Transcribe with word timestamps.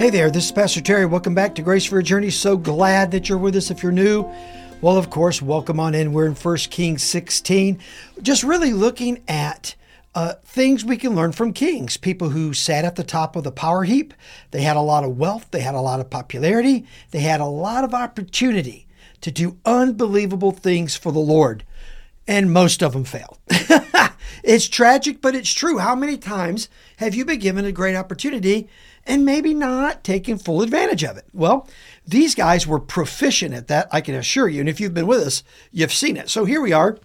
Hey 0.00 0.08
there, 0.08 0.30
this 0.30 0.46
is 0.46 0.52
Pastor 0.52 0.80
Terry. 0.80 1.04
Welcome 1.04 1.34
back 1.34 1.54
to 1.56 1.62
Grace 1.62 1.84
for 1.84 1.98
a 1.98 2.02
Journey. 2.02 2.30
So 2.30 2.56
glad 2.56 3.10
that 3.10 3.28
you're 3.28 3.36
with 3.36 3.54
us 3.54 3.70
if 3.70 3.82
you're 3.82 3.92
new. 3.92 4.26
Well, 4.80 4.96
of 4.96 5.10
course, 5.10 5.42
welcome 5.42 5.78
on 5.78 5.94
in. 5.94 6.14
We're 6.14 6.24
in 6.24 6.34
1 6.34 6.56
Kings 6.70 7.02
16, 7.02 7.78
just 8.22 8.42
really 8.42 8.72
looking 8.72 9.22
at 9.28 9.74
uh, 10.14 10.36
things 10.42 10.86
we 10.86 10.96
can 10.96 11.14
learn 11.14 11.32
from 11.32 11.52
kings, 11.52 11.98
people 11.98 12.30
who 12.30 12.54
sat 12.54 12.86
at 12.86 12.96
the 12.96 13.04
top 13.04 13.36
of 13.36 13.44
the 13.44 13.52
power 13.52 13.84
heap. 13.84 14.14
They 14.52 14.62
had 14.62 14.78
a 14.78 14.80
lot 14.80 15.04
of 15.04 15.18
wealth, 15.18 15.48
they 15.50 15.60
had 15.60 15.74
a 15.74 15.82
lot 15.82 16.00
of 16.00 16.08
popularity, 16.08 16.86
they 17.10 17.20
had 17.20 17.42
a 17.42 17.44
lot 17.44 17.84
of 17.84 17.92
opportunity 17.92 18.86
to 19.20 19.30
do 19.30 19.58
unbelievable 19.66 20.52
things 20.52 20.96
for 20.96 21.12
the 21.12 21.18
Lord. 21.18 21.62
And 22.26 22.50
most 22.50 22.82
of 22.82 22.94
them 22.94 23.04
failed. 23.04 23.38
it's 24.42 24.68
tragic, 24.68 25.20
but 25.20 25.34
it's 25.34 25.52
true. 25.52 25.78
How 25.78 25.94
many 25.94 26.16
times 26.16 26.68
have 26.98 27.14
you 27.14 27.24
been 27.24 27.38
given 27.38 27.64
a 27.64 27.72
great 27.72 27.96
opportunity 27.96 28.68
and 29.06 29.24
maybe 29.24 29.54
not 29.54 30.04
taking 30.04 30.38
full 30.38 30.62
advantage 30.62 31.04
of 31.04 31.16
it. 31.16 31.24
Well, 31.32 31.68
these 32.06 32.34
guys 32.34 32.66
were 32.66 32.80
proficient 32.80 33.54
at 33.54 33.68
that, 33.68 33.88
I 33.92 34.00
can 34.00 34.14
assure 34.14 34.48
you. 34.48 34.60
And 34.60 34.68
if 34.68 34.80
you've 34.80 34.94
been 34.94 35.06
with 35.06 35.20
us, 35.20 35.42
you've 35.72 35.92
seen 35.92 36.16
it. 36.16 36.28
So 36.28 36.44
here 36.44 36.60
we 36.60 36.72
are, 36.72 36.98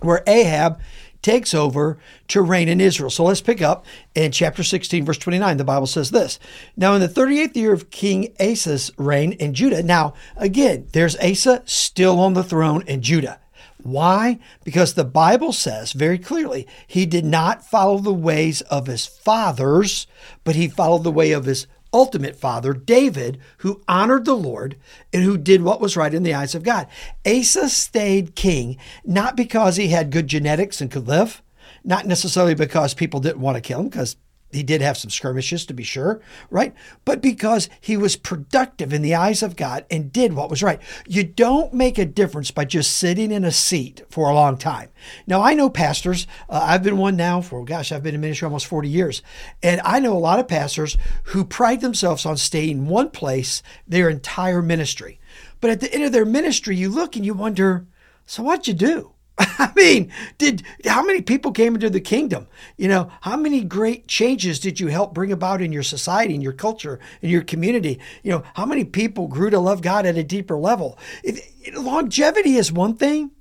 where 0.00 0.22
Ahab 0.26 0.80
takes 1.22 1.52
over 1.52 1.98
to 2.28 2.40
reign 2.40 2.68
in 2.68 2.80
Israel. 2.80 3.10
So 3.10 3.24
let's 3.24 3.42
pick 3.42 3.60
up 3.60 3.84
in 4.14 4.32
chapter 4.32 4.62
16, 4.62 5.04
verse 5.04 5.18
29. 5.18 5.58
The 5.58 5.64
Bible 5.64 5.86
says 5.86 6.10
this 6.10 6.38
Now, 6.76 6.94
in 6.94 7.00
the 7.00 7.08
38th 7.08 7.56
year 7.56 7.72
of 7.72 7.90
King 7.90 8.34
Asa's 8.40 8.90
reign 8.96 9.32
in 9.32 9.52
Judah, 9.52 9.82
now 9.82 10.14
again, 10.36 10.86
there's 10.92 11.16
Asa 11.16 11.62
still 11.66 12.18
on 12.20 12.34
the 12.34 12.44
throne 12.44 12.82
in 12.86 13.02
Judah. 13.02 13.39
Why? 13.82 14.38
Because 14.64 14.94
the 14.94 15.04
Bible 15.04 15.52
says 15.52 15.92
very 15.92 16.18
clearly 16.18 16.66
he 16.86 17.06
did 17.06 17.24
not 17.24 17.64
follow 17.64 17.98
the 17.98 18.12
ways 18.12 18.60
of 18.62 18.86
his 18.86 19.06
fathers, 19.06 20.06
but 20.44 20.56
he 20.56 20.68
followed 20.68 21.04
the 21.04 21.10
way 21.10 21.32
of 21.32 21.44
his 21.44 21.66
ultimate 21.92 22.36
father, 22.36 22.72
David, 22.72 23.40
who 23.58 23.82
honored 23.88 24.24
the 24.24 24.34
Lord 24.34 24.76
and 25.12 25.22
who 25.24 25.36
did 25.36 25.62
what 25.62 25.80
was 25.80 25.96
right 25.96 26.14
in 26.14 26.22
the 26.22 26.34
eyes 26.34 26.54
of 26.54 26.62
God. 26.62 26.86
Asa 27.26 27.68
stayed 27.68 28.34
king 28.34 28.76
not 29.04 29.36
because 29.36 29.76
he 29.76 29.88
had 29.88 30.10
good 30.10 30.28
genetics 30.28 30.80
and 30.80 30.90
could 30.90 31.08
live, 31.08 31.42
not 31.84 32.06
necessarily 32.06 32.54
because 32.54 32.94
people 32.94 33.20
didn't 33.20 33.40
want 33.40 33.56
to 33.56 33.60
kill 33.60 33.80
him, 33.80 33.88
because 33.88 34.16
he 34.52 34.62
did 34.62 34.80
have 34.80 34.98
some 34.98 35.10
skirmishes 35.10 35.64
to 35.66 35.74
be 35.74 35.82
sure, 35.82 36.20
right? 36.50 36.74
But 37.04 37.22
because 37.22 37.68
he 37.80 37.96
was 37.96 38.16
productive 38.16 38.92
in 38.92 39.02
the 39.02 39.14
eyes 39.14 39.42
of 39.42 39.56
God 39.56 39.84
and 39.90 40.12
did 40.12 40.32
what 40.32 40.50
was 40.50 40.62
right. 40.62 40.80
You 41.06 41.22
don't 41.24 41.72
make 41.72 41.98
a 41.98 42.04
difference 42.04 42.50
by 42.50 42.64
just 42.64 42.96
sitting 42.96 43.30
in 43.30 43.44
a 43.44 43.52
seat 43.52 44.02
for 44.10 44.28
a 44.28 44.34
long 44.34 44.58
time. 44.58 44.88
Now, 45.26 45.42
I 45.42 45.54
know 45.54 45.70
pastors, 45.70 46.26
uh, 46.48 46.60
I've 46.62 46.82
been 46.82 46.98
one 46.98 47.16
now 47.16 47.40
for, 47.40 47.64
gosh, 47.64 47.92
I've 47.92 48.02
been 48.02 48.14
in 48.14 48.20
ministry 48.20 48.46
almost 48.46 48.66
40 48.66 48.88
years. 48.88 49.22
And 49.62 49.80
I 49.84 50.00
know 50.00 50.16
a 50.16 50.18
lot 50.18 50.40
of 50.40 50.48
pastors 50.48 50.96
who 51.24 51.44
pride 51.44 51.80
themselves 51.80 52.26
on 52.26 52.36
staying 52.36 52.70
in 52.70 52.86
one 52.88 53.10
place 53.10 53.62
their 53.86 54.08
entire 54.08 54.62
ministry. 54.62 55.20
But 55.60 55.70
at 55.70 55.80
the 55.80 55.92
end 55.92 56.04
of 56.04 56.12
their 56.12 56.24
ministry, 56.24 56.76
you 56.76 56.88
look 56.88 57.16
and 57.16 57.24
you 57.24 57.34
wonder, 57.34 57.86
so 58.26 58.42
what'd 58.42 58.66
you 58.66 58.74
do? 58.74 59.12
I 59.62 59.70
mean, 59.76 60.10
did 60.38 60.62
how 60.86 61.04
many 61.04 61.20
people 61.20 61.52
came 61.52 61.74
into 61.74 61.90
the 61.90 62.00
kingdom? 62.00 62.46
You 62.78 62.88
know, 62.88 63.10
how 63.20 63.36
many 63.36 63.62
great 63.62 64.08
changes 64.08 64.58
did 64.58 64.80
you 64.80 64.86
help 64.86 65.12
bring 65.12 65.30
about 65.30 65.60
in 65.60 65.70
your 65.70 65.82
society, 65.82 66.34
in 66.34 66.40
your 66.40 66.54
culture, 66.54 66.98
in 67.20 67.28
your 67.28 67.42
community? 67.42 68.00
You 68.22 68.32
know, 68.32 68.42
how 68.54 68.64
many 68.64 68.84
people 68.84 69.28
grew 69.28 69.50
to 69.50 69.58
love 69.58 69.82
God 69.82 70.06
at 70.06 70.16
a 70.16 70.24
deeper 70.24 70.56
level? 70.56 70.98
It, 71.22 71.46
it, 71.60 71.74
longevity 71.74 72.54
is 72.54 72.72
one 72.72 72.96
thing, 72.96 73.32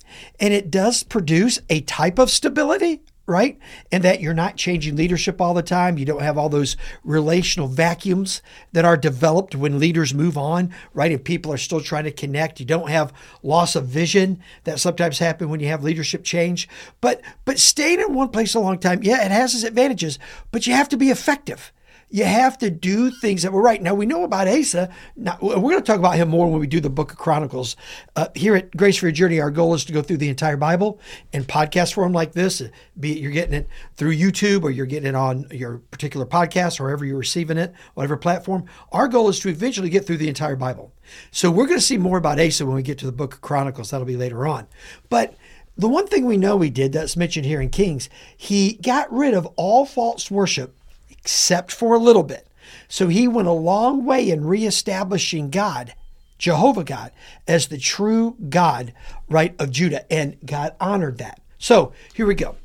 and 0.41 0.53
it 0.53 0.69
does 0.69 1.03
produce 1.03 1.61
a 1.69 1.79
type 1.81 2.19
of 2.19 2.29
stability 2.29 3.01
right? 3.29 3.57
And 3.91 4.03
that 4.03 4.19
you're 4.19 4.33
not 4.33 4.57
changing 4.57 4.95
leadership 4.95 5.39
all 5.39 5.53
the 5.53 5.61
time. 5.61 5.97
You 5.97 6.05
don't 6.05 6.21
have 6.21 6.37
all 6.37 6.49
those 6.49 6.75
relational 7.03 7.67
vacuums 7.67 8.41
that 8.73 8.85
are 8.85 8.97
developed 8.97 9.55
when 9.55 9.79
leaders 9.79 10.13
move 10.13 10.37
on, 10.37 10.73
right? 10.93 11.11
And 11.11 11.23
people 11.23 11.53
are 11.53 11.57
still 11.57 11.79
trying 11.79 12.05
to 12.05 12.11
connect. 12.11 12.59
You 12.59 12.65
don't 12.65 12.89
have 12.89 13.13
loss 13.43 13.75
of 13.75 13.85
vision 13.85 14.41
that 14.63 14.79
sometimes 14.79 15.19
happen 15.19 15.49
when 15.49 15.59
you 15.59 15.67
have 15.67 15.83
leadership 15.83 16.23
change. 16.23 16.67
But 16.99 17.21
but 17.45 17.59
staying 17.59 17.99
in 17.99 18.13
one 18.13 18.29
place 18.29 18.55
a 18.55 18.59
long 18.59 18.79
time, 18.79 19.03
yeah, 19.03 19.23
it 19.23 19.31
has 19.31 19.53
its 19.53 19.63
advantages, 19.63 20.19
but 20.51 20.67
you 20.67 20.73
have 20.73 20.89
to 20.89 20.97
be 20.97 21.09
effective. 21.09 21.71
You 22.11 22.25
have 22.25 22.57
to 22.59 22.71
do 22.71 23.11
things 23.11 23.43
that 23.43 23.53
were 23.53 23.61
right. 23.61 23.81
Now 23.81 23.93
we 23.93 24.07
know 24.07 24.23
about 24.23 24.47
Asa. 24.47 24.89
Now, 25.15 25.37
we're 25.41 25.55
going 25.57 25.77
to 25.77 25.81
talk 25.81 25.99
about 25.99 26.15
him 26.15 26.29
more 26.29 26.49
when 26.49 26.59
we 26.59 26.65
do 26.65 26.79
the 26.79 26.89
Book 26.89 27.11
of 27.11 27.19
Chronicles. 27.19 27.75
Uh, 28.15 28.29
here 28.33 28.55
at 28.55 28.75
Grace 28.75 28.97
for 28.97 29.05
Your 29.05 29.11
Journey, 29.11 29.39
our 29.39 29.51
goal 29.51 29.75
is 29.75 29.85
to 29.85 29.93
go 29.93 30.01
through 30.01 30.17
the 30.17 30.29
entire 30.29 30.57
Bible 30.57 30.99
in 31.33 31.43
podcast 31.43 31.93
form 31.93 32.11
like 32.11 32.31
this. 32.31 32.63
Be 32.99 33.11
it 33.11 33.19
you're 33.19 33.31
getting 33.31 33.53
it 33.53 33.69
through 33.95 34.15
YouTube 34.15 34.63
or 34.63 34.71
you're 34.71 34.87
getting 34.87 35.09
it 35.09 35.15
on 35.15 35.45
your 35.51 35.77
particular 35.91 36.25
podcast, 36.25 36.79
or 36.79 36.85
wherever 36.85 37.05
you're 37.05 37.17
receiving 37.17 37.59
it, 37.59 37.73
whatever 37.93 38.17
platform. 38.17 38.65
Our 38.91 39.07
goal 39.07 39.29
is 39.29 39.39
to 39.41 39.49
eventually 39.49 39.89
get 39.89 40.07
through 40.07 40.17
the 40.17 40.29
entire 40.29 40.55
Bible. 40.55 40.91
So 41.29 41.51
we're 41.51 41.67
going 41.67 41.79
to 41.79 41.85
see 41.85 41.99
more 41.99 42.17
about 42.17 42.39
Asa 42.39 42.65
when 42.65 42.75
we 42.75 42.81
get 42.81 42.97
to 42.99 43.05
the 43.05 43.11
Book 43.11 43.35
of 43.35 43.41
Chronicles. 43.41 43.91
That'll 43.91 44.05
be 44.07 44.17
later 44.17 44.47
on. 44.47 44.67
But 45.09 45.35
the 45.77 45.87
one 45.87 46.07
thing 46.07 46.25
we 46.25 46.37
know 46.37 46.59
he 46.59 46.71
did 46.71 46.91
that's 46.91 47.15
mentioned 47.15 47.45
here 47.45 47.61
in 47.61 47.69
Kings, 47.69 48.09
he 48.35 48.73
got 48.73 49.11
rid 49.13 49.35
of 49.35 49.45
all 49.55 49.85
false 49.85 50.31
worship 50.31 50.75
except 51.19 51.71
for 51.71 51.95
a 51.95 51.99
little 51.99 52.23
bit. 52.23 52.47
So 52.87 53.07
he 53.07 53.27
went 53.27 53.47
a 53.47 53.51
long 53.51 54.05
way 54.05 54.29
in 54.29 54.45
reestablishing 54.45 55.49
God, 55.49 55.93
Jehovah 56.37 56.83
God, 56.83 57.11
as 57.47 57.67
the 57.67 57.77
true 57.77 58.35
God, 58.49 58.93
right, 59.29 59.55
of 59.59 59.71
Judah. 59.71 60.11
And 60.11 60.37
God 60.45 60.75
honored 60.79 61.17
that. 61.19 61.41
So 61.57 61.93
here 62.13 62.25
we 62.25 62.35
go. 62.35 62.55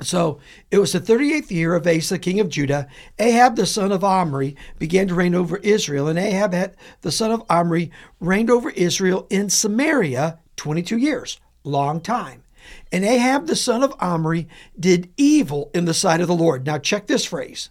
So 0.00 0.38
it 0.70 0.78
was 0.78 0.92
the 0.92 1.00
38th 1.00 1.50
year 1.50 1.74
of 1.74 1.86
Asa, 1.86 2.18
king 2.18 2.40
of 2.40 2.48
Judah. 2.48 2.88
Ahab, 3.18 3.56
the 3.56 3.66
son 3.66 3.90
of 3.90 4.04
Omri, 4.04 4.56
began 4.78 5.08
to 5.08 5.14
reign 5.14 5.34
over 5.34 5.56
Israel. 5.58 6.08
And 6.08 6.18
Ahab, 6.18 6.52
had, 6.52 6.76
the 7.02 7.10
son 7.10 7.32
of 7.32 7.42
Omri, 7.50 7.90
reigned 8.20 8.50
over 8.50 8.70
Israel 8.70 9.26
in 9.28 9.50
Samaria 9.50 10.38
22 10.56 10.96
years, 10.96 11.40
long 11.64 12.00
time. 12.00 12.44
And 12.90 13.04
Ahab 13.04 13.46
the 13.46 13.56
son 13.56 13.82
of 13.82 13.94
Omri 14.00 14.48
did 14.78 15.10
evil 15.16 15.70
in 15.74 15.84
the 15.84 15.94
sight 15.94 16.20
of 16.20 16.28
the 16.28 16.34
Lord. 16.34 16.66
Now, 16.66 16.78
check 16.78 17.06
this 17.06 17.24
phrase 17.24 17.70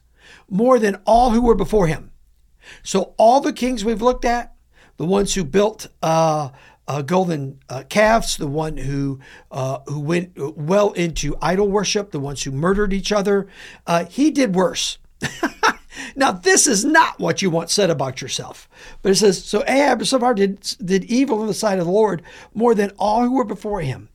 more 0.50 0.80
than 0.80 1.02
all 1.06 1.32
who 1.32 1.42
were 1.42 1.56
before 1.56 1.88
him. 1.88 2.12
So, 2.84 3.14
all 3.18 3.42
the 3.42 3.54
kings 3.54 3.86
we've 3.86 4.02
looked 4.02 4.26
at, 4.26 4.54
the 4.98 5.06
ones 5.06 5.34
who 5.34 5.44
built 5.44 5.88
uh, 6.02 6.50
uh, 6.88 7.02
golden 7.02 7.60
uh, 7.70 7.84
calves, 7.90 8.38
the 8.38 8.48
one 8.48 8.78
who 8.78 9.20
uh, 9.52 9.80
who 9.88 10.00
went 10.00 10.58
well 10.58 10.92
into 10.94 11.36
idol 11.42 11.70
worship, 11.70 12.12
the 12.12 12.20
ones 12.20 12.44
who 12.44 12.52
murdered 12.52 12.94
each 12.94 13.12
other, 13.12 13.48
uh, 13.86 14.06
he 14.06 14.32
did 14.32 14.56
worse. 14.56 14.98
now, 16.16 16.32
this 16.32 16.68
is 16.68 16.86
not 16.86 17.20
what 17.20 17.42
you 17.42 17.50
want 17.50 17.70
said 17.70 17.90
about 17.90 18.22
yourself. 18.22 18.70
But 19.02 19.12
it 19.12 19.16
says, 19.16 19.44
So 19.44 19.64
Ahab, 19.68 20.02
Omri, 20.12 20.36
did, 20.36 20.62
did 20.84 21.04
evil 21.06 21.42
in 21.42 21.48
the 21.48 21.54
sight 21.54 21.80
of 21.80 21.86
the 21.86 21.92
Lord 21.92 22.22
more 22.54 22.76
than 22.76 22.92
all 22.98 23.24
who 23.24 23.34
were 23.34 23.44
before 23.44 23.82
him. 23.82 24.10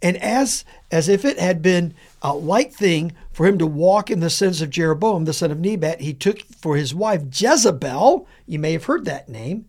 And 0.00 0.16
as 0.18 0.64
as 0.90 1.08
if 1.08 1.24
it 1.24 1.38
had 1.38 1.60
been 1.60 1.94
a 2.22 2.34
light 2.34 2.72
thing 2.72 3.12
for 3.32 3.46
him 3.46 3.58
to 3.58 3.66
walk 3.66 4.10
in 4.10 4.20
the 4.20 4.30
sins 4.30 4.60
of 4.60 4.70
Jeroboam, 4.70 5.24
the 5.24 5.32
son 5.32 5.50
of 5.50 5.58
Nebat, 5.58 6.00
he 6.00 6.14
took 6.14 6.40
for 6.40 6.76
his 6.76 6.94
wife 6.94 7.22
Jezebel, 7.32 8.26
you 8.46 8.58
may 8.58 8.72
have 8.72 8.84
heard 8.84 9.04
that 9.04 9.28
name, 9.28 9.66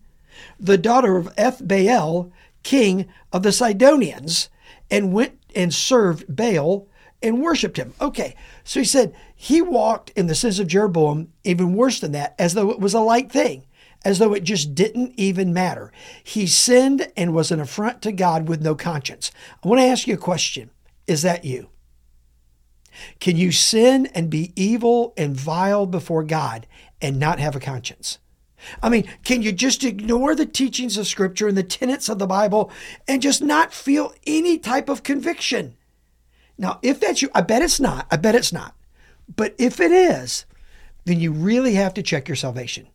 the 0.58 0.78
daughter 0.78 1.16
of 1.16 1.34
Ethbaal, 1.36 2.30
king 2.62 3.06
of 3.32 3.42
the 3.42 3.52
Sidonians, 3.52 4.48
and 4.90 5.12
went 5.12 5.38
and 5.54 5.74
served 5.74 6.24
Baal 6.34 6.86
and 7.22 7.42
worshiped 7.42 7.76
him. 7.76 7.92
Okay, 8.00 8.34
so 8.64 8.80
he 8.80 8.86
said 8.86 9.14
he 9.34 9.60
walked 9.60 10.10
in 10.10 10.26
the 10.26 10.34
sins 10.34 10.58
of 10.58 10.68
Jeroboam, 10.68 11.32
even 11.44 11.74
worse 11.74 12.00
than 12.00 12.12
that, 12.12 12.34
as 12.38 12.54
though 12.54 12.70
it 12.70 12.80
was 12.80 12.94
a 12.94 13.00
light 13.00 13.30
thing 13.30 13.64
as 14.04 14.18
though 14.18 14.32
it 14.32 14.44
just 14.44 14.74
didn't 14.74 15.12
even 15.16 15.52
matter. 15.52 15.92
He 16.22 16.46
sinned 16.46 17.10
and 17.16 17.34
was 17.34 17.50
an 17.50 17.60
affront 17.60 18.02
to 18.02 18.12
God 18.12 18.48
with 18.48 18.62
no 18.62 18.74
conscience. 18.74 19.30
I 19.62 19.68
want 19.68 19.80
to 19.80 19.86
ask 19.86 20.06
you 20.06 20.14
a 20.14 20.18
question 20.18 20.70
Is 21.06 21.22
that 21.22 21.44
you? 21.44 21.68
Can 23.20 23.36
you 23.36 23.52
sin 23.52 24.06
and 24.14 24.30
be 24.30 24.52
evil 24.56 25.14
and 25.16 25.36
vile 25.36 25.86
before 25.86 26.24
God 26.24 26.66
and 27.00 27.18
not 27.18 27.38
have 27.38 27.54
a 27.54 27.60
conscience? 27.60 28.18
I 28.82 28.88
mean, 28.88 29.08
can 29.24 29.42
you 29.42 29.52
just 29.52 29.84
ignore 29.84 30.34
the 30.34 30.44
teachings 30.44 30.98
of 30.98 31.06
Scripture 31.06 31.48
and 31.48 31.56
the 31.56 31.62
tenets 31.62 32.08
of 32.08 32.18
the 32.18 32.26
Bible 32.26 32.70
and 33.08 33.22
just 33.22 33.42
not 33.42 33.72
feel 33.72 34.12
any 34.26 34.58
type 34.58 34.88
of 34.88 35.02
conviction? 35.02 35.76
Now, 36.58 36.78
if 36.82 37.00
that's 37.00 37.22
you, 37.22 37.30
I 37.34 37.40
bet 37.40 37.62
it's 37.62 37.80
not. 37.80 38.06
I 38.10 38.16
bet 38.16 38.34
it's 38.34 38.52
not. 38.52 38.76
But 39.34 39.54
if 39.56 39.80
it 39.80 39.92
is, 39.92 40.44
then 41.06 41.20
you 41.20 41.32
really 41.32 41.74
have 41.74 41.94
to 41.94 42.02
check 42.02 42.28
your 42.28 42.36
salvation. 42.36 42.88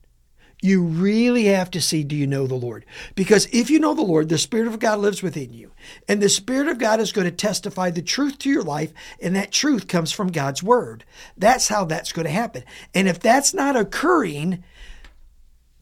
You 0.65 0.81
really 0.81 1.45
have 1.45 1.69
to 1.71 1.81
see 1.81 2.03
do 2.03 2.15
you 2.15 2.25
know 2.25 2.47
the 2.47 2.55
Lord? 2.55 2.87
Because 3.13 3.47
if 3.51 3.69
you 3.69 3.79
know 3.79 3.93
the 3.93 4.01
Lord, 4.01 4.29
the 4.29 4.39
Spirit 4.39 4.65
of 4.67 4.79
God 4.79 4.97
lives 4.97 5.21
within 5.21 5.53
you. 5.53 5.71
And 6.07 6.19
the 6.19 6.27
Spirit 6.27 6.67
of 6.67 6.79
God 6.79 6.99
is 6.99 7.11
going 7.11 7.25
to 7.25 7.31
testify 7.31 7.91
the 7.91 8.01
truth 8.01 8.39
to 8.39 8.49
your 8.49 8.63
life. 8.63 8.91
And 9.21 9.35
that 9.35 9.51
truth 9.51 9.87
comes 9.87 10.11
from 10.11 10.31
God's 10.31 10.63
Word. 10.63 11.05
That's 11.37 11.67
how 11.67 11.85
that's 11.85 12.11
going 12.11 12.25
to 12.25 12.31
happen. 12.31 12.63
And 12.95 13.07
if 13.07 13.19
that's 13.19 13.53
not 13.53 13.75
occurring, 13.75 14.63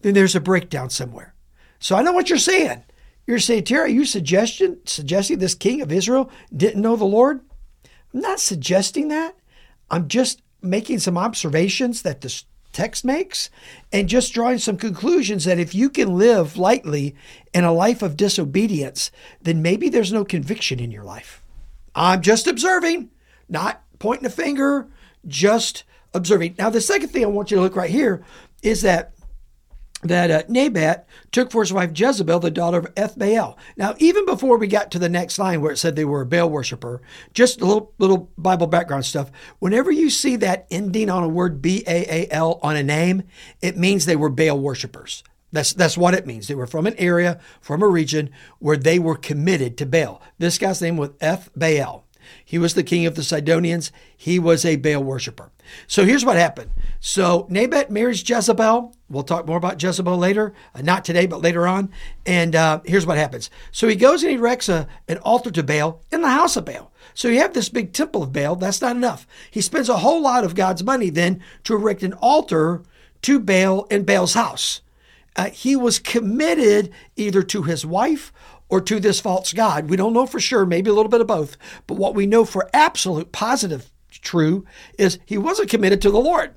then 0.02 0.16
there's 0.16 0.36
a 0.36 0.42
breakdown 0.42 0.90
somewhere. 0.90 1.34
So 1.80 1.96
I 1.96 2.02
know 2.02 2.12
what 2.12 2.30
you're 2.30 2.38
saying. 2.38 2.84
You're 3.26 3.40
saying, 3.40 3.64
Terry, 3.64 3.94
you 3.94 4.04
suggestion, 4.04 4.80
suggesting 4.86 5.40
this 5.40 5.56
king 5.56 5.82
of 5.82 5.94
Israel 5.94 6.30
didn't 6.54 6.82
know 6.82 6.98
the 6.98 7.06
Lord? 7.06 7.40
I'm 8.14 8.20
not 8.20 8.42
suggesting 8.42 9.08
that. 9.08 9.34
I'm 9.90 10.10
just 10.10 10.42
making 10.62 11.00
some 11.00 11.18
observations 11.18 12.02
that 12.02 12.20
the 12.20 12.44
text 12.74 13.06
makes 13.06 13.50
and 13.92 14.10
just 14.10 14.34
drawing 14.34 14.58
some 14.58 14.78
conclusions 14.78 15.46
that 15.46 15.60
if 15.60 15.74
you 15.74 15.90
can 15.90 16.18
live 16.18 16.58
lightly 16.58 17.16
in 17.54 17.64
a 17.64 17.72
life 17.72 18.02
of 18.02 18.18
disobedience, 18.18 19.12
then 19.42 19.62
maybe 19.62 19.90
there's 19.90 20.12
no 20.12 20.26
conviction 20.26 20.80
in 20.80 20.92
your 20.92 21.04
life. 21.04 21.42
I'm 21.96 22.22
just 22.22 22.48
observing, 22.48 23.12
not 23.48 23.84
pointing 24.00 24.26
a 24.26 24.32
finger, 24.32 24.88
just 25.28 25.84
observing. 26.14 26.56
Now, 26.58 26.70
the 26.70 26.82
second 26.82 27.10
thing 27.10 27.24
I 27.24 27.28
want 27.28 27.52
you 27.52 27.58
to 27.58 27.64
look 27.64 27.76
right 27.76 27.90
here 27.90 28.24
is 28.62 28.82
that 28.82 29.14
that 30.04 30.32
uh, 30.32 30.44
Nebat 30.48 31.08
took 31.32 31.52
for 31.52 31.62
his 31.62 31.74
wife 31.74 31.92
Jezebel, 31.94 32.40
the 32.40 32.52
daughter 32.52 32.80
of 32.80 32.96
Ethbaal. 32.96 33.56
Now, 33.78 33.96
even 33.98 34.26
before 34.26 34.58
we 34.58 34.68
got 34.68 34.92
to 34.92 35.00
the 35.00 35.10
next 35.10 35.40
line 35.40 35.62
where 35.62 35.72
it 35.72 35.78
said 35.78 35.96
they 35.96 36.06
were 36.06 36.22
a 36.22 36.26
Baal 36.26 36.50
worshiper, 36.50 37.02
just 37.34 37.62
a 37.62 37.66
little 37.66 37.94
little 37.98 38.32
Bible 38.38 38.68
background 38.68 39.06
stuff. 39.06 39.32
Whenever 39.60 39.92
you 39.92 40.10
see 40.10 40.36
that 40.38 40.68
ending 40.72 41.10
on 41.10 41.24
a 41.24 41.28
word 41.28 41.62
B 41.62 41.84
A 41.88 42.28
A 42.28 42.28
L 42.32 42.60
on 42.62 42.76
a 42.76 42.84
name, 42.84 43.24
it 43.62 43.78
means 43.78 44.06
they 44.06 44.16
were 44.16 44.30
Baal 44.30 44.60
worshipers. 44.60 45.24
That's 45.52 45.74
that's 45.74 45.98
what 45.98 46.16
it 46.16 46.26
means. 46.26 46.48
They 46.48 46.56
were 46.56 46.68
from 46.68 46.88
an 46.88 46.96
area, 46.98 47.40
from 47.62 47.84
a 47.84 47.88
region 47.88 48.32
where 48.60 48.78
they 48.78 48.98
were 48.98 49.16
committed 49.16 49.78
to 49.78 49.86
Baal. 49.86 50.22
This 50.40 50.58
guy's 50.58 50.82
name 50.82 50.98
was 50.98 51.10
Ethbaal. 51.22 52.03
He 52.44 52.58
was 52.58 52.74
the 52.74 52.84
king 52.84 53.06
of 53.06 53.16
the 53.16 53.24
Sidonians. 53.24 53.92
He 54.16 54.40
was 54.40 54.66
a 54.66 54.76
Baal 54.76 55.04
worshiper. 55.04 55.52
So 55.88 56.06
here's 56.06 56.26
what 56.26 56.36
happened. 56.36 56.72
So 57.00 57.48
Nebat 57.50 57.90
marries 57.92 58.28
Jezebel. 58.28 58.96
We'll 59.10 59.24
talk 59.24 59.46
more 59.46 59.58
about 59.58 59.82
Jezebel 59.82 60.18
later, 60.18 60.54
uh, 60.74 60.82
not 60.82 61.06
today, 61.06 61.26
but 61.26 61.42
later 61.42 61.68
on. 61.68 61.92
And 62.26 62.56
uh, 62.56 62.82
here's 62.86 63.06
what 63.06 63.18
happens. 63.18 63.50
So 63.72 63.88
he 63.88 63.96
goes 63.96 64.24
and 64.24 64.34
erects 64.34 64.70
a, 64.70 64.88
an 65.08 65.18
altar 65.20 65.52
to 65.52 65.64
Baal 65.64 66.02
in 66.12 66.22
the 66.22 66.30
house 66.30 66.56
of 66.56 66.66
Baal. 66.66 66.92
So 67.14 67.28
you 67.28 67.40
have 67.40 67.54
this 67.54 67.70
big 67.70 67.94
temple 67.94 68.24
of 68.24 68.34
Baal. 68.34 68.56
That's 68.56 68.82
not 68.82 68.96
enough. 68.96 69.28
He 69.52 69.62
spends 69.62 69.90
a 69.90 69.98
whole 69.98 70.22
lot 70.22 70.44
of 70.44 70.56
God's 70.56 70.84
money 70.84 71.10
then 71.10 71.42
to 71.66 71.76
erect 71.76 72.04
an 72.04 72.14
altar 72.14 72.84
to 73.24 73.40
Baal 73.40 73.86
in 73.86 74.04
Baal's 74.04 74.34
house. 74.34 74.82
Uh, 75.36 75.50
he 75.50 75.76
was 75.76 76.00
committed 76.00 76.92
either 77.16 77.42
to 77.44 77.64
his 77.64 77.86
wife 77.86 78.32
or 78.70 78.82
to 78.82 79.00
this 79.00 79.20
false 79.20 79.54
God. 79.54 79.90
We 79.90 79.98
don't 79.98 80.14
know 80.14 80.26
for 80.26 80.40
sure, 80.40 80.66
maybe 80.66 80.90
a 80.90 80.94
little 80.94 81.10
bit 81.10 81.22
of 81.22 81.28
both. 81.28 81.58
But 81.88 81.98
what 81.98 82.16
we 82.16 82.26
know 82.26 82.46
for 82.46 82.70
absolute 82.74 83.32
positive 83.32 83.92
true 84.10 84.66
is 84.98 85.20
he 85.26 85.38
wasn't 85.38 85.70
committed 85.70 86.02
to 86.02 86.12
the 86.12 86.20
Lord. 86.20 86.56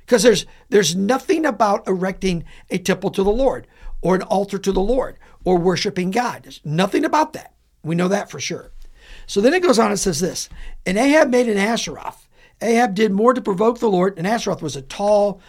Because 0.00 0.22
there's 0.22 0.46
there's 0.68 0.94
nothing 0.94 1.46
about 1.46 1.88
erecting 1.88 2.44
a 2.70 2.78
temple 2.78 3.10
to 3.10 3.22
the 3.22 3.32
Lord 3.32 3.66
or 4.02 4.14
an 4.14 4.22
altar 4.22 4.58
to 4.58 4.72
the 4.72 4.80
Lord 4.80 5.18
or 5.44 5.56
worshiping 5.56 6.10
God. 6.10 6.42
There's 6.42 6.60
nothing 6.64 7.04
about 7.04 7.32
that. 7.32 7.54
We 7.82 7.94
know 7.94 8.08
that 8.08 8.30
for 8.30 8.38
sure. 8.38 8.72
So 9.26 9.40
then 9.40 9.54
it 9.54 9.62
goes 9.62 9.78
on 9.78 9.90
and 9.90 9.98
says 9.98 10.20
this 10.20 10.48
And 10.84 10.98
Ahab 10.98 11.30
made 11.30 11.48
an 11.48 11.56
Asheroth. 11.56 12.26
Ahab 12.60 12.94
did 12.94 13.12
more 13.12 13.34
to 13.34 13.40
provoke 13.40 13.78
the 13.78 13.90
Lord. 13.90 14.18
And 14.18 14.26
Asheroth 14.26 14.62
was 14.62 14.76
a 14.76 14.82
tall, 14.82 15.40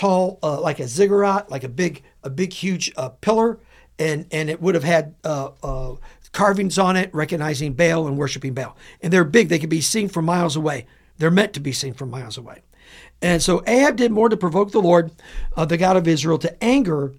tall, 0.00 0.38
uh, 0.42 0.60
like 0.60 0.80
a 0.80 0.88
ziggurat, 0.88 1.50
like 1.50 1.64
a 1.64 1.68
big, 1.68 2.02
a 2.22 2.30
big, 2.30 2.52
huge 2.52 2.92
uh, 2.96 3.08
pillar 3.08 3.58
and 4.00 4.26
and 4.32 4.50
it 4.50 4.60
would 4.60 4.74
have 4.74 4.82
had 4.82 5.14
uh, 5.22 5.50
uh, 5.62 5.94
carvings 6.32 6.78
on 6.78 6.96
it, 6.96 7.14
recognizing 7.14 7.74
Baal 7.74 8.08
and 8.08 8.16
worshiping 8.16 8.54
Baal. 8.54 8.76
And 9.02 9.12
they're 9.12 9.24
big; 9.24 9.48
they 9.48 9.58
could 9.58 9.70
be 9.70 9.82
seen 9.82 10.08
from 10.08 10.24
miles 10.24 10.56
away. 10.56 10.86
They're 11.18 11.30
meant 11.30 11.52
to 11.52 11.60
be 11.60 11.72
seen 11.72 11.92
from 11.92 12.10
miles 12.10 12.38
away. 12.38 12.62
And 13.22 13.42
so 13.42 13.62
Ahab 13.66 13.96
did 13.96 14.10
more 14.10 14.30
to 14.30 14.36
provoke 14.36 14.72
the 14.72 14.80
Lord, 14.80 15.12
uh, 15.54 15.66
the 15.66 15.76
God 15.76 15.96
of 15.96 16.08
Israel, 16.08 16.38
to 16.38 16.64
anger 16.64 17.14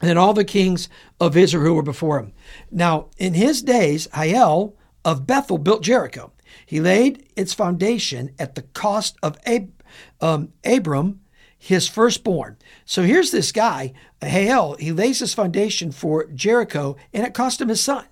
than 0.00 0.16
all 0.16 0.32
the 0.32 0.44
kings 0.44 0.88
of 1.20 1.36
Israel 1.36 1.64
who 1.64 1.74
were 1.74 1.82
before 1.82 2.18
him. 2.18 2.32
Now, 2.70 3.08
in 3.18 3.34
his 3.34 3.60
days, 3.60 4.08
Hiel 4.14 4.72
of 5.04 5.26
Bethel 5.26 5.58
built 5.58 5.82
Jericho. 5.82 6.32
He 6.64 6.80
laid 6.80 7.28
its 7.36 7.52
foundation 7.52 8.30
at 8.38 8.54
the 8.54 8.62
cost 8.62 9.18
of 9.22 9.38
Ab- 9.44 9.82
um, 10.22 10.54
Abram, 10.64 11.20
his 11.62 11.86
firstborn. 11.86 12.56
So 12.86 13.02
here's 13.02 13.30
this 13.30 13.52
guy, 13.52 13.92
Hiel, 14.22 14.76
he 14.80 14.92
lays 14.92 15.18
his 15.18 15.34
foundation 15.34 15.92
for 15.92 16.24
Jericho, 16.24 16.96
and 17.12 17.24
it 17.24 17.34
cost 17.34 17.60
him 17.60 17.68
his 17.68 17.82
son. 17.82 18.06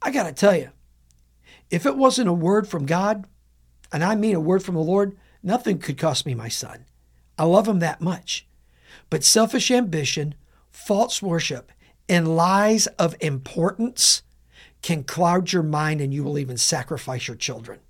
I 0.00 0.12
got 0.12 0.22
to 0.22 0.32
tell 0.32 0.56
you, 0.56 0.70
if 1.68 1.84
it 1.84 1.96
wasn't 1.96 2.28
a 2.28 2.32
word 2.32 2.68
from 2.68 2.86
God, 2.86 3.26
and 3.92 4.04
I 4.04 4.14
mean 4.14 4.36
a 4.36 4.40
word 4.40 4.62
from 4.62 4.76
the 4.76 4.80
Lord, 4.80 5.18
nothing 5.42 5.80
could 5.80 5.98
cost 5.98 6.26
me 6.26 6.34
my 6.34 6.48
son. 6.48 6.84
I 7.36 7.42
love 7.42 7.66
him 7.66 7.80
that 7.80 8.00
much. 8.00 8.46
But 9.10 9.24
selfish 9.24 9.72
ambition, 9.72 10.36
false 10.70 11.20
worship, 11.20 11.72
and 12.08 12.36
lies 12.36 12.86
of 12.98 13.16
importance 13.20 14.22
can 14.80 15.02
cloud 15.02 15.52
your 15.52 15.64
mind 15.64 16.00
and 16.00 16.14
you 16.14 16.22
will 16.22 16.38
even 16.38 16.56
sacrifice 16.56 17.26
your 17.26 17.36
children. 17.36 17.80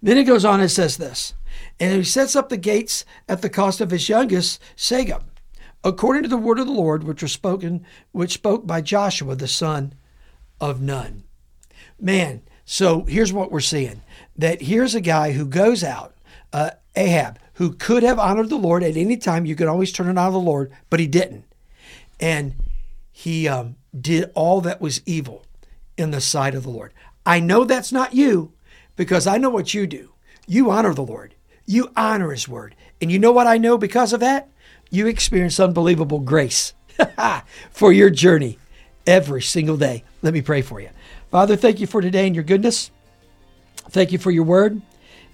Then 0.00 0.16
it 0.16 0.24
goes 0.24 0.44
on 0.44 0.60
and 0.60 0.70
says 0.70 0.96
this 0.96 1.34
And 1.80 1.94
he 1.94 2.04
sets 2.04 2.34
up 2.34 2.48
the 2.48 2.56
gates 2.56 3.04
at 3.28 3.42
the 3.42 3.50
cost 3.50 3.80
of 3.80 3.90
his 3.90 4.08
youngest, 4.08 4.60
Segub, 4.76 5.22
according 5.84 6.22
to 6.24 6.28
the 6.28 6.36
word 6.36 6.58
of 6.58 6.66
the 6.66 6.72
Lord, 6.72 7.04
which 7.04 7.22
was 7.22 7.32
spoken, 7.32 7.84
which 8.12 8.32
spoke 8.32 8.66
by 8.66 8.80
Joshua, 8.80 9.36
the 9.36 9.48
son 9.48 9.94
of 10.60 10.80
Nun. 10.80 11.24
Man, 12.00 12.42
so 12.64 13.04
here's 13.04 13.32
what 13.32 13.50
we're 13.50 13.60
seeing 13.60 14.02
that 14.36 14.62
here's 14.62 14.94
a 14.94 15.00
guy 15.00 15.32
who 15.32 15.46
goes 15.46 15.82
out, 15.82 16.14
uh, 16.52 16.70
Ahab, 16.94 17.38
who 17.54 17.72
could 17.72 18.02
have 18.02 18.18
honored 18.18 18.50
the 18.50 18.56
Lord 18.56 18.82
at 18.82 18.96
any 18.96 19.16
time. 19.16 19.46
You 19.46 19.56
could 19.56 19.66
always 19.66 19.90
turn 19.90 20.08
it 20.08 20.18
on 20.18 20.32
the 20.32 20.38
Lord, 20.38 20.70
but 20.90 21.00
he 21.00 21.06
didn't. 21.06 21.44
And 22.20 22.54
he 23.10 23.48
um, 23.48 23.76
did 23.98 24.30
all 24.34 24.60
that 24.60 24.80
was 24.80 25.02
evil 25.06 25.44
in 25.96 26.10
the 26.12 26.20
sight 26.20 26.54
of 26.54 26.62
the 26.62 26.70
Lord. 26.70 26.92
I 27.26 27.40
know 27.40 27.64
that's 27.64 27.90
not 27.90 28.14
you 28.14 28.52
because 28.96 29.26
I 29.26 29.38
know 29.38 29.50
what 29.50 29.74
you 29.74 29.86
do. 29.86 30.12
You 30.46 30.70
honor 30.70 30.94
the 30.94 31.02
Lord, 31.02 31.34
you 31.68 31.92
honor 31.96 32.30
His 32.30 32.48
word. 32.48 32.74
And 33.00 33.12
you 33.12 33.18
know 33.18 33.30
what 33.30 33.46
I 33.46 33.58
know 33.58 33.78
because 33.78 34.12
of 34.12 34.20
that? 34.20 34.48
You 34.90 35.06
experience 35.06 35.60
unbelievable 35.60 36.18
grace 36.18 36.72
for 37.70 37.92
your 37.92 38.10
journey 38.10 38.58
every 39.06 39.42
single 39.42 39.76
day. 39.76 40.02
Let 40.22 40.32
me 40.32 40.40
pray 40.40 40.62
for 40.62 40.80
you. 40.80 40.88
Father, 41.30 41.56
thank 41.56 41.78
you 41.78 41.86
for 41.86 42.00
today 42.00 42.26
and 42.26 42.34
your 42.34 42.42
goodness. 42.42 42.90
Thank 43.90 44.12
you 44.12 44.18
for 44.18 44.30
your 44.30 44.44
word. 44.44 44.80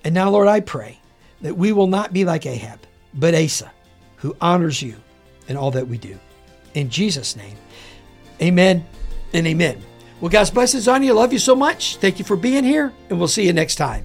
And 0.03 0.13
now, 0.13 0.29
Lord, 0.29 0.49
I 0.49 0.61
pray 0.61 0.99
that 1.41 1.57
we 1.57 1.73
will 1.73 1.87
not 1.87 2.13
be 2.13 2.25
like 2.25 2.47
Ahab, 2.47 2.81
but 3.15 3.35
Asa, 3.35 3.71
who 4.17 4.37
honors 4.41 4.83
you 4.83 4.97
in 5.47 5.57
all 5.57 5.71
that 5.71 5.87
we 5.87 5.99
do. 5.99 6.19
In 6.75 6.91
Jesus' 6.91 7.37
name, 7.37 7.57
amen 8.43 8.85
and 9.33 9.47
amen. 9.47 9.81
Well, 10.21 10.31
God's 10.31 10.51
blessings 10.51 10.89
on 10.89 11.05
you. 11.05 11.13
Love 11.13 11.33
you 11.33 11.39
so 11.39 11.55
much. 11.55 11.97
Thank 11.99 12.19
you 12.19 12.25
for 12.25 12.37
being 12.37 12.65
here, 12.65 12.93
and 13.09 13.19
we'll 13.19 13.29
see 13.29 13.47
you 13.47 13.53
next 13.53 13.77
time. 13.77 14.05